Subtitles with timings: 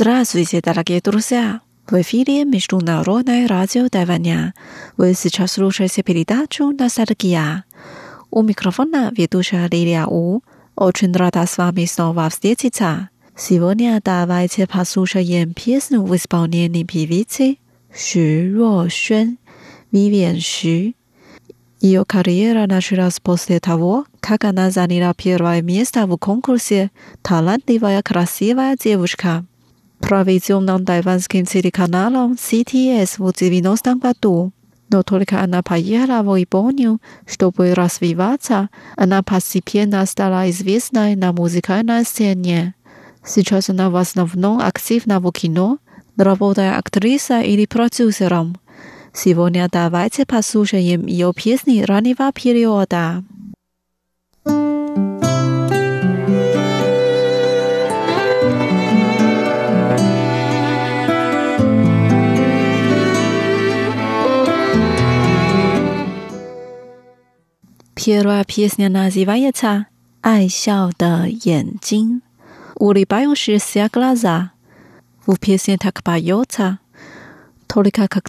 [0.00, 1.60] Здравствуйте, дорогие друзья!
[1.90, 4.54] В эфире Международное радио Тайваня.
[4.96, 7.64] Вы сейчас слушаете передачу «Ностальгия».
[8.30, 10.42] У микрофона ведущая Лилия У.
[10.76, 13.08] Очень рада с вами снова встретиться.
[13.36, 17.58] Сегодня давайте послушаем песню в исполнении певицы
[17.92, 19.36] Xu Ruoxuan,
[19.90, 20.94] Вивиан Xu.
[21.80, 29.44] Ее карьера началась после того, как она заняла первое место в конкурсе «Талантливая красивая девушка»
[30.00, 34.52] проведенном тайванским телеканалом CTS в 90-м году.
[34.90, 42.74] Но только она поехала в Японию, чтобы развиваться, она постепенно стала известной на музыкальной сцене.
[43.24, 45.78] Сейчас она в основном активна в кино,
[46.16, 48.56] работая актрисой или продюсером.
[49.12, 53.24] Сегодня давайте послушаем ее песни раннего периода.
[54.48, 55.07] 第二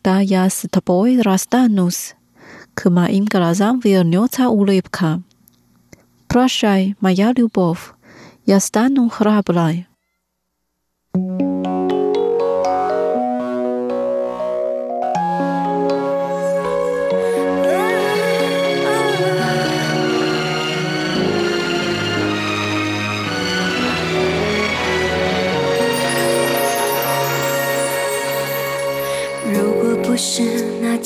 [0.03, 2.15] 达亚斯塔波伊拉斯达努斯。
[2.75, 5.23] 可马因格拉扎维尔纽查乌里布卡。
[6.29, 7.95] Прощай, моя любовь,
[8.45, 9.87] я стану храброй.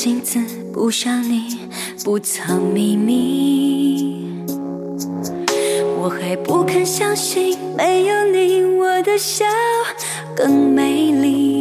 [0.04, 0.38] 镜子
[0.74, 1.62] 不像你
[2.04, 4.28] 不藏秘密，
[5.98, 9.46] 我还不肯相信没有你我的笑
[10.36, 11.53] 更美丽。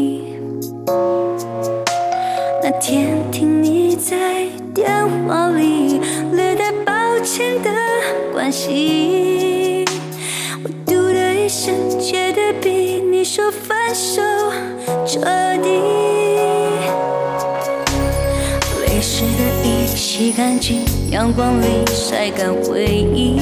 [21.13, 23.39] 阳光里晒干回忆，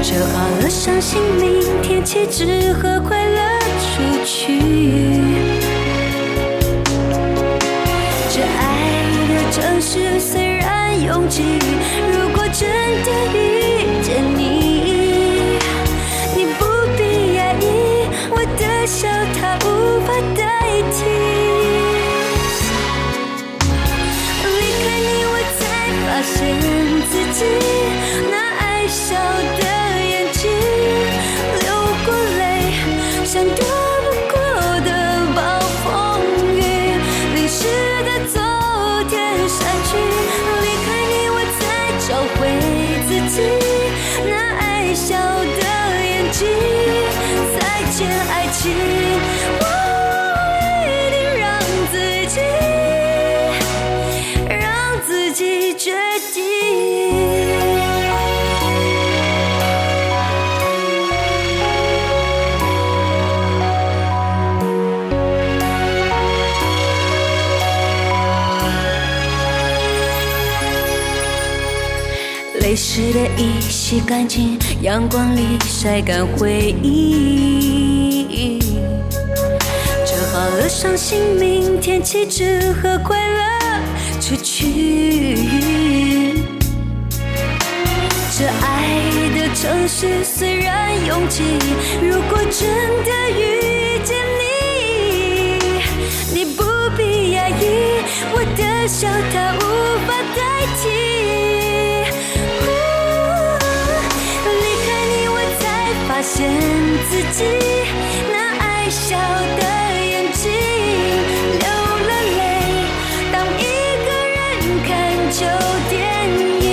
[0.00, 4.60] 折好了伤心，明天起只和快乐出去。
[8.30, 11.58] 这爱的城市虽然拥挤，
[12.12, 12.68] 如果真
[13.02, 13.75] 的遇
[72.96, 78.58] 湿的衣洗干净，阳光里晒干回忆。
[80.06, 83.44] 折好了伤心，明天起只和快乐
[84.18, 85.36] 出去。
[88.34, 88.98] 这爱
[89.36, 91.42] 的城市虽然拥挤，
[92.00, 92.66] 如果真
[93.04, 94.46] 的遇见你，
[96.32, 96.64] 你不
[96.96, 98.00] 必压抑，
[98.32, 99.60] 我的笑它无
[100.06, 100.40] 法代
[100.80, 100.88] 替。
[106.28, 106.50] 现
[107.08, 107.44] 自己
[108.32, 109.62] 那爱笑的
[110.04, 110.42] 眼睛
[111.60, 111.64] 流
[112.04, 112.40] 了泪。
[113.32, 113.62] 当一
[114.04, 114.36] 个人
[114.84, 114.90] 看
[115.30, 115.38] 旧
[115.88, 115.94] 电
[116.60, 116.66] 影，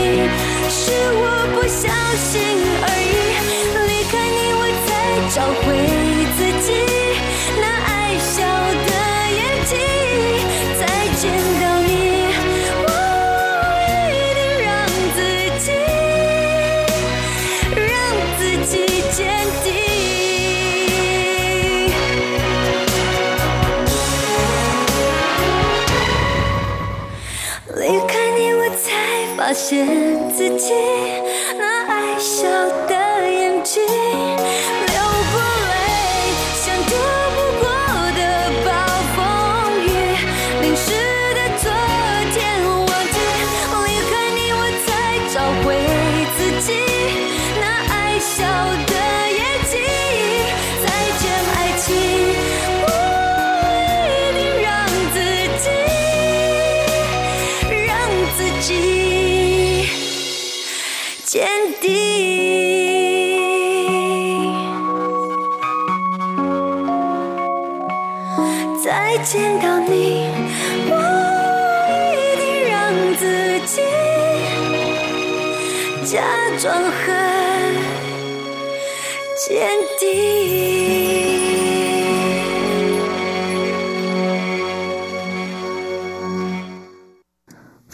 [0.69, 0.81] 是
[1.13, 1.23] 我
[1.53, 1.81] 不小
[2.17, 2.33] 心
[2.81, 3.22] 而已。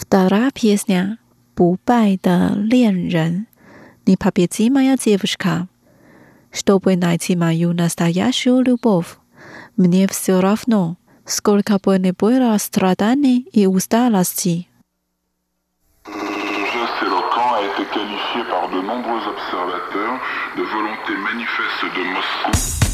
[0.09, 1.19] Вторая песня
[1.55, 3.47] «不败的恋人».
[4.07, 5.69] Не победи моя девушка.
[6.53, 9.17] Чтобы найти мою настоящую любовь,
[9.77, 14.69] мне все равно, сколько бы ни было страданий и усталости.
[16.07, 20.21] Ce geste éloquent a été qualifié par de nombreux observateurs
[20.57, 22.88] de volonté manifeste de Moscou.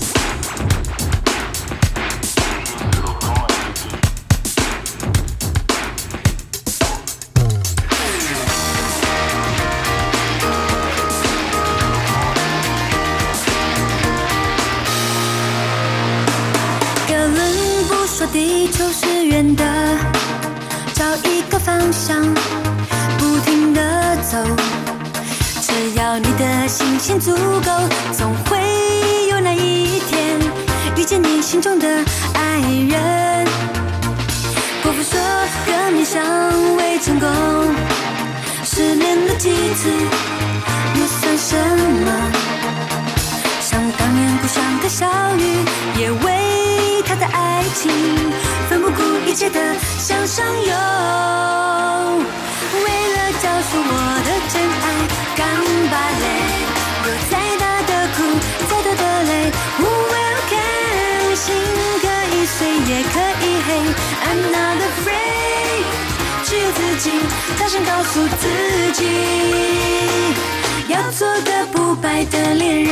[18.35, 19.63] 地球是圆的，
[20.93, 22.21] 找一个方向，
[23.17, 23.81] 不停地
[24.29, 24.37] 走。
[25.61, 27.71] 只要你的信心足够，
[28.11, 28.57] 总会
[29.29, 30.37] 有那一天
[30.97, 31.87] 遇见你心中的
[32.33, 33.47] 爱人。
[34.83, 35.17] 国父说，
[35.65, 36.21] 革命尚
[36.75, 37.29] 未成功，
[38.65, 39.89] 失恋了几次
[40.99, 41.55] 又算什
[42.05, 42.11] 么？
[43.61, 46.64] 想当年故乡的小雨，也为
[47.15, 47.91] 的爱情
[48.69, 49.59] 奋不顾一切的
[49.97, 50.73] 向上游。
[52.83, 53.91] 为了找出我
[54.25, 54.53] 的真
[54.83, 54.85] 爱，
[55.35, 55.39] 干
[55.91, 56.23] 巴嘞！
[57.05, 58.17] 有再大的苦，
[58.69, 59.31] 再多的累
[59.79, 61.35] ，Who will care？
[61.35, 61.43] 心
[62.01, 62.03] 可
[62.35, 63.67] 以碎，也可以黑
[64.25, 65.83] ，I'm not afraid。
[66.43, 67.05] 只有自己
[67.59, 68.43] 大声告诉自
[68.93, 68.99] 己，
[70.87, 72.91] 要做个不败的恋人。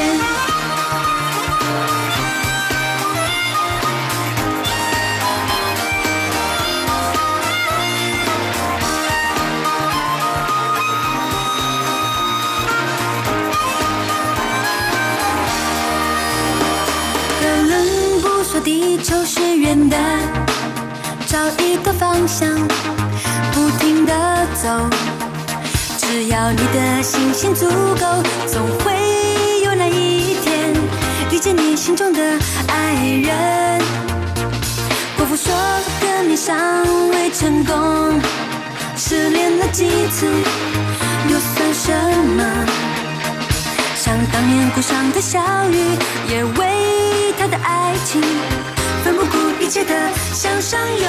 [18.64, 19.98] 地球是圆的，
[21.28, 22.50] 找一个方向，
[23.52, 24.14] 不停地
[24.62, 24.70] 走。
[25.98, 28.06] 只要你的信心足够，
[28.48, 28.94] 总会
[29.66, 30.74] 有那一天
[31.32, 32.22] 遇见你心中的
[32.68, 33.82] 爱人。
[35.18, 35.54] 国父说，
[36.00, 36.56] 革命尚
[37.10, 38.22] 未成功，
[38.96, 40.26] 失恋了几次
[41.30, 41.92] 又算什
[42.38, 42.44] 么？
[43.98, 45.98] 像当年故乡的小雨，
[46.30, 46.93] 也为
[47.38, 48.22] 他的爱情
[49.04, 49.94] 奋不顾一切的
[50.34, 51.08] 向上游。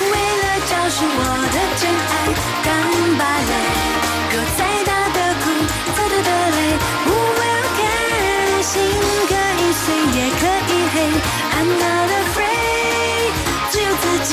[0.00, 1.20] 为了找寻我
[1.52, 2.12] 的真爱，
[2.64, 2.66] 干
[3.18, 3.52] 巴嘞！
[4.34, 5.44] 有再大的苦，
[5.96, 6.58] 再多的累
[7.06, 8.62] ，Who will care？
[8.62, 8.72] 心
[9.28, 9.84] 可以碎，
[10.16, 10.94] 也可以黑
[11.56, 13.30] ，I'm not afraid。
[13.70, 14.30] 只有自己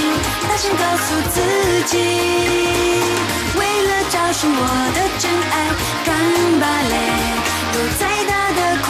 [0.48, 1.36] 大声告诉自
[1.86, 1.94] 己。
[3.56, 4.62] 为了找寻我
[4.96, 5.54] 的真爱，
[6.06, 6.10] 干
[6.60, 6.94] 巴嘞！
[7.74, 8.86] 有再大的苦，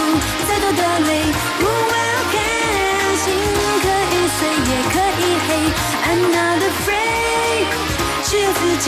[1.01, 2.35] 不问 OK，
[3.23, 3.25] 心
[3.81, 5.50] 可以碎，也可以黑
[6.05, 7.65] ，I'm not afraid。
[8.23, 8.85] 只有自己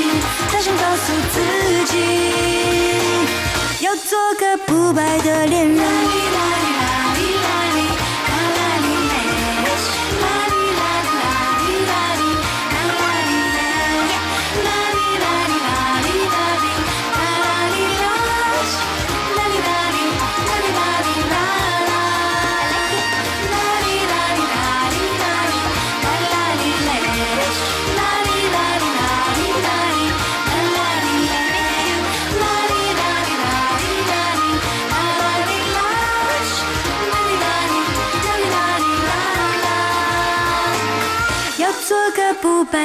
[0.50, 1.36] 才想告诉自
[1.86, 1.94] 己，
[3.82, 5.84] 要做个不败的恋人。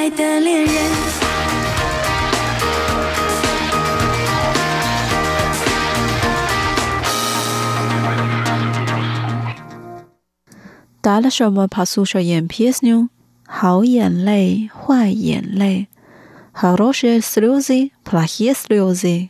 [0.00, 0.74] 败的恋人。
[11.02, 13.10] Дальше мы послушаем песню
[13.46, 15.88] «好眼泪，坏眼泪»
[16.54, 19.28] Хорошие слезы, плохие слезы.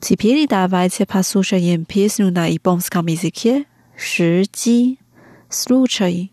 [0.00, 4.98] 自彼例打外侧，怕宿舍人，平时努拿一棒子卡咪子起，时机，
[5.48, 6.30] 输车伊。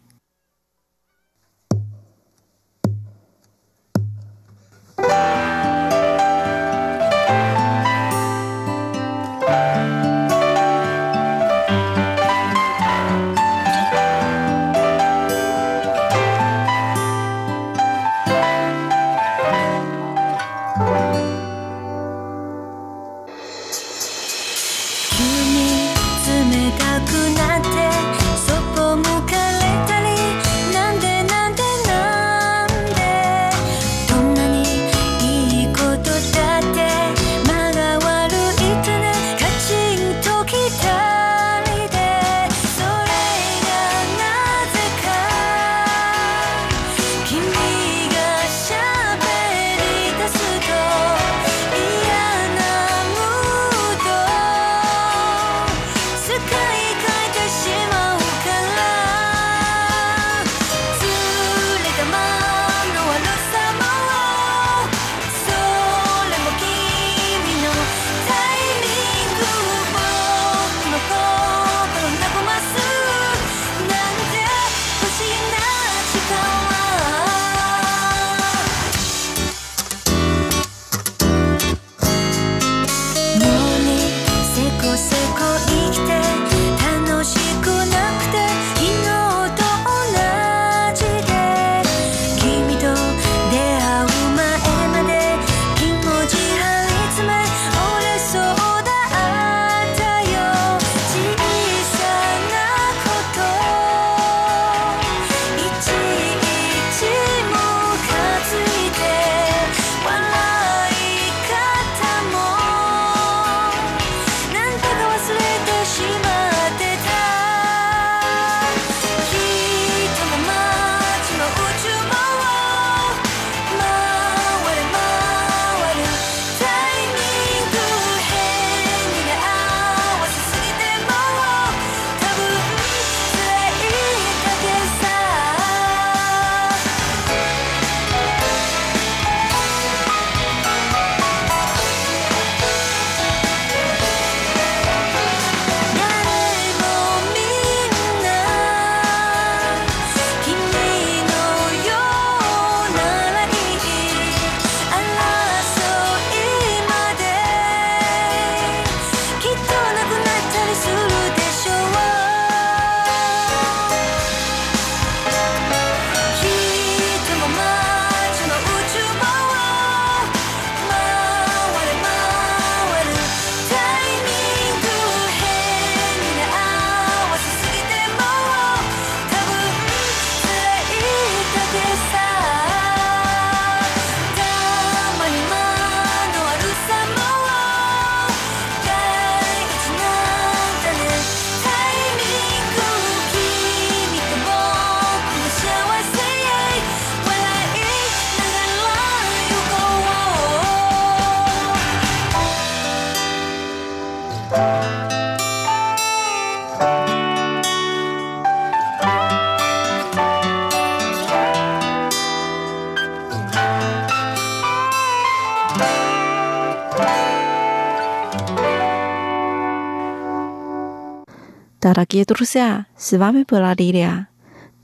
[221.79, 224.27] Дорогие друзья, с вами была Лилия.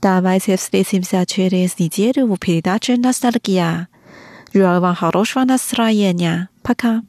[0.00, 3.88] Давайте встретимся через неделю в передаче «Ностальгия».
[4.52, 6.48] Желаю вам хорошего настроения.
[6.62, 7.02] Пока.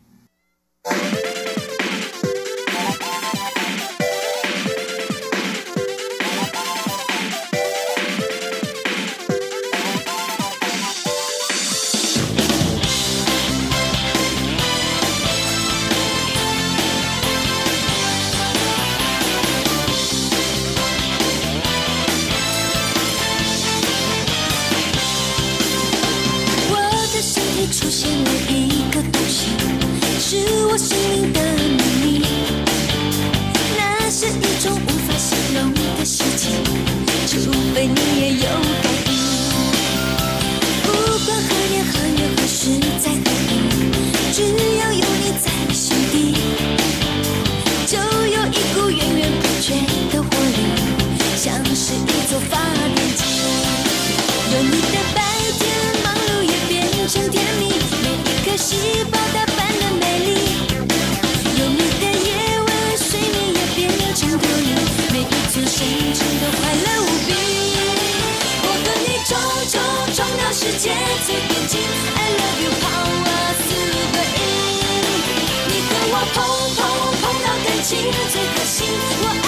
[78.95, 79.44] What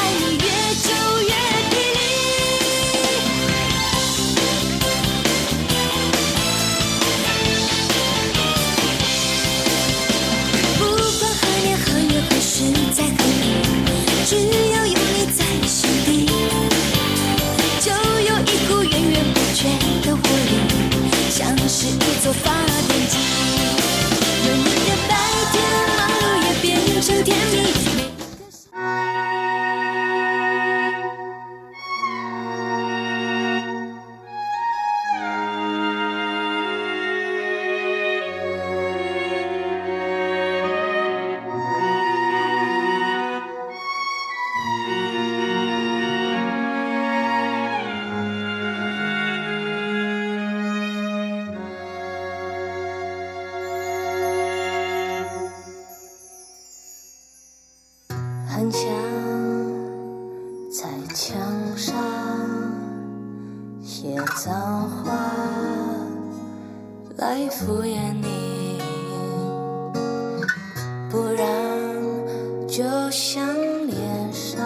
[72.78, 73.44] 就像
[73.88, 74.64] 脸上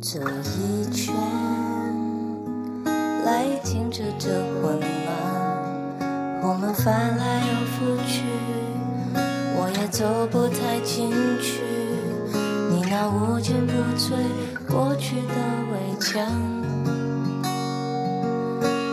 [0.00, 1.14] 这一圈
[3.22, 8.22] 来停止这混乱我们翻来又覆去
[9.58, 11.60] 我也走不太进去
[12.70, 14.14] 你那无坚不摧
[14.66, 15.34] 过去的
[15.70, 16.24] 围墙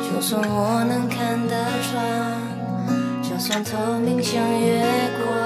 [0.01, 1.55] 就算我能看得
[1.89, 4.83] 穿就算透明像月
[5.23, 5.42] 光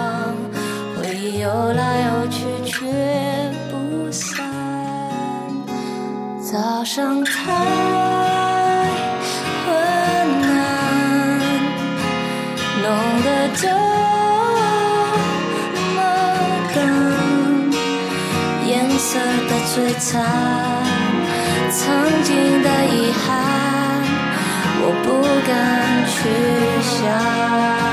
[1.47, 2.75] 游来游去却
[3.71, 4.45] 不散。
[6.41, 7.31] 早上太
[9.63, 9.65] 困
[10.41, 11.39] 难，
[12.83, 12.86] 弄
[13.23, 13.69] 得这
[15.95, 15.97] 么
[16.75, 16.75] 干，
[18.67, 20.12] 颜色的璀璨，
[21.71, 21.79] 曾
[22.23, 23.31] 经的遗憾，
[24.81, 25.07] 我不
[25.47, 25.49] 敢
[26.12, 26.13] 去
[26.83, 27.87] 想。